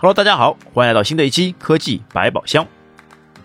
[0.00, 2.64] Hello，大家好，欢迎来到新的一期科技百宝箱。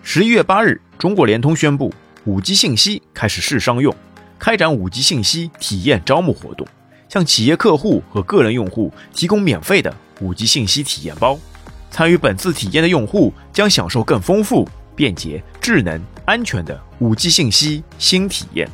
[0.04, 1.92] 十一月八日，中国联通宣布，
[2.26, 3.92] 五 G 信息开始试商用，
[4.38, 6.64] 开展五 G 信息体验招募活动，
[7.08, 11.36] 向企业客户和个人用户提供免费的五 G 信息体验包。
[11.90, 18.70] 参与本次体验的用户将享受更丰富、便捷、智能、安全的五 G 信息新体验。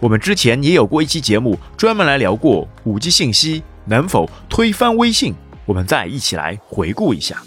[0.00, 5.32] 我们之前也有过一期节目，专门来聊过五 G 信息能否推翻微信。
[5.70, 7.40] 我们再一起来回顾一下。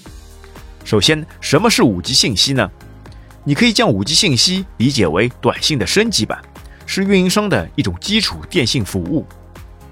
[0.86, 2.72] 首先，什么是五 G 信息呢？
[3.44, 6.42] 你可以将五 G 信息理解为短信的升级版，
[6.86, 9.26] 是运营商的一种基础电信服务，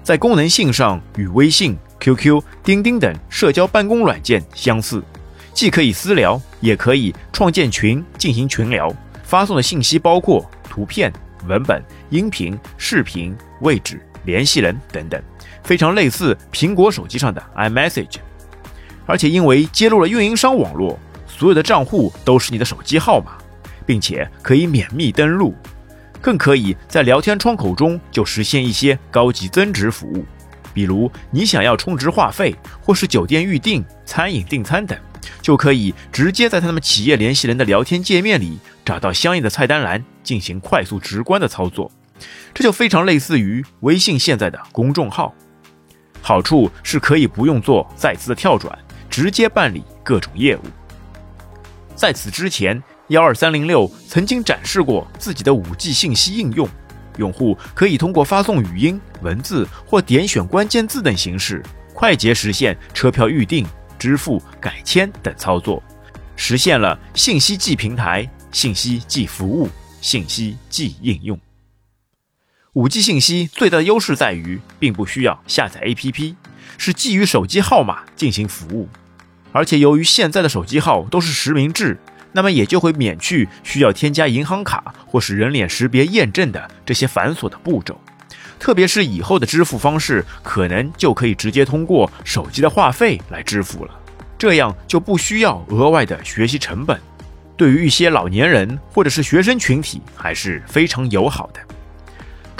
[0.02, 5.04] 在功能性上与微信、QQ、钉钉等社交办公软件相似，
[5.52, 8.90] 既可以私聊，也可以创建群进行群聊。
[9.24, 11.12] 发送的信息包括图片、
[11.46, 15.20] 文本、音频、视频、位置、联系人等等。
[15.62, 18.16] 非常类似苹果手机上的 iMessage，
[19.06, 23.38] 而且因为接入了运营商网络，所有的账户都是你的手机号码，
[23.86, 25.54] 并且可以免密登录，
[26.20, 30.24] 更可以在聊天窗口中就实现一些高级增值服务，
[30.74, 34.98] 比如你想要充值话费，或是酒店预订、餐饮订餐等，
[35.40, 41.88] 就可以直接在他们企业联系人的聊天界面里找到相应的菜单栏，进行快速直观的操作，
[42.54, 45.34] 这就非常类似于微信现在的公众号。
[46.20, 48.78] 好处是可以不用做再次的跳转，
[49.10, 50.62] 直接办理各种业务。
[51.96, 56.68] 在此之前，幺二三零六曾经展示过自己的五 G 信息应用，
[57.16, 61.62] 用户可以通过发送语音、文字或点选关键字等形式，
[61.92, 63.66] 快捷实现车票预订、
[63.98, 65.82] 支付、改签等操作，
[66.36, 69.68] 实现了信息即平台、信息即服务、
[70.00, 71.38] 信息即应用。
[72.74, 76.34] 五 G 信息最大的优势在于，并不需要下载 APP，
[76.78, 78.88] 是基于手机号码进行服务。
[79.52, 81.98] 而且由于现在的手机号都是实名制，
[82.32, 88.00] 那么也就会免去需要添加银行卡或是人脸识别验证的这些繁琐的步骤。
[88.58, 93.90] 特别是以后的支付方式，可能就可以直接通过手机的话费来支付了，
[94.38, 96.98] 这样就不需要额外的学习成本。
[97.54, 101.60] 对于一些老年人或者是学生群体，还是非常友好的。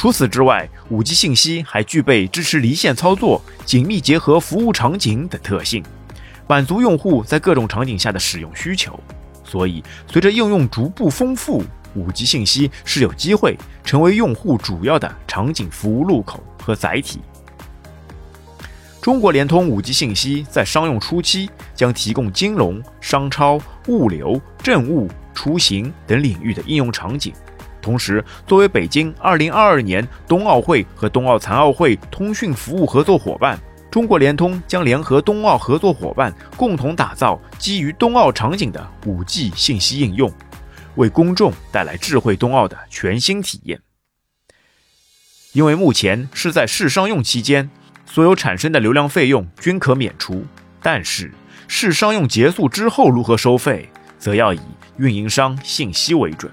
[0.03, 5.81] 除此之外，5G 信息还具备支持离线操作、紧密结合服务场景等特性，
[6.49, 8.99] 满足用户在各种场景下的使用需求。
[9.45, 11.63] 所以，随着应用逐步丰富
[11.97, 17.21] ，5G 信息是有机会成为用户主要的场景服务入口和载体。
[19.01, 27.33] 中国联通 5G 信息在商用初期将提供金融、商超、物流、政务、出行等领域的应用场景。
[27.83, 33.59] 同时，作为北京2022年冬奥会和冬奥残奥会通讯服务合作伙伴，
[33.91, 40.33] 中国联通将联合冬奥合作伙伴，共同打造基于冬奥场景的 5G 信息应用，
[40.95, 43.81] 为公众带来智慧冬奥的全新体验。
[45.53, 47.69] 因为目前是在试商用期间，
[48.07, 50.47] 所有产生的流量费用均可免除，
[50.81, 51.33] 但是
[51.67, 54.61] 试商用结束之后如何收费，则要以
[54.97, 56.51] 运营商信息为准。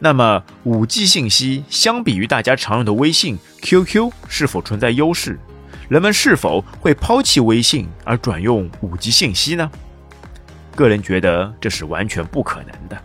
[0.00, 5.38] 那么，五 G 信息相比于大家常用的微信、QQ 是否存在优势？
[5.88, 9.68] 人们是否会抛弃微信而转用五 G 信息呢？
[10.76, 12.96] 个人觉得这是完全不可能的。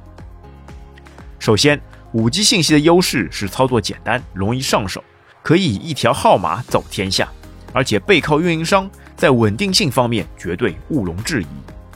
[1.39, 1.81] 首先，
[2.11, 5.03] 五 G 信息的优势是操作简单、容易上手，
[5.41, 7.27] 可以一条号码走天下，
[7.73, 11.47] 而且背靠运营商，在稳定性方面绝对毋庸置疑。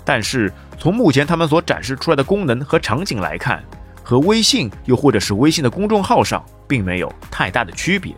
[0.03, 3.63] 但是，从目前他们所展示出来的功能和场景来看，
[4.07, 8.15] 和微信又或者是微信的公众号上并没有太大的区别，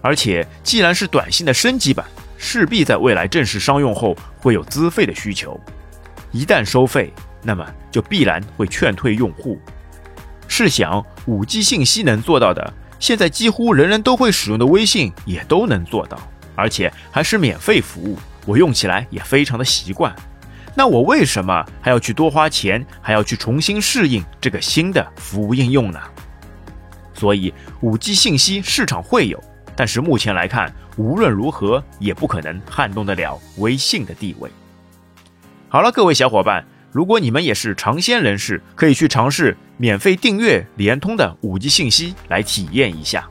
[0.00, 2.06] 而且既然是短信的升级版，
[2.38, 5.58] 势必在未来正式商用后会有资费的需求。
[6.30, 9.58] 一旦收费，那么就必然会劝退用户。
[10.46, 16.16] 试想，5G 信息能做到的，现在几乎人人都会使用的微信也都能做到，
[16.54, 20.14] 而且还是免费服务，我用起来也非常的习惯。
[20.74, 26.00] 那我为什么还要去多花钱，还要去重新适应这个新的服务应用呢？
[27.14, 27.52] 所以，
[27.82, 29.38] 五 G 信息市场会有，
[29.76, 34.50] 但是目前来看，无论如何也不可能撼动得了微信的地位。
[35.68, 43.28] 好了，各位小伙伴，如果你们也是尝鲜人士，可以去尝试免费订阅联通的五 G 信息来体验一下。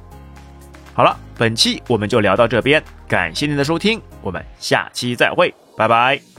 [0.93, 6.30] 好了，本期我们就聊到这边，感谢您的收听，我们下期再会，拜拜。